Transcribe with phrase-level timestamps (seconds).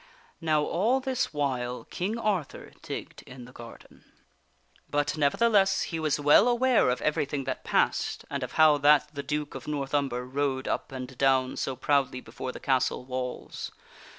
[0.41, 4.03] Now all this while King Arthur digged in the garden;
[4.89, 9.21] but, nevertheless, he was well aware of everything that passed and of how that the
[9.21, 13.69] Duke of North Umber rode up and down so proudly before the castle walls.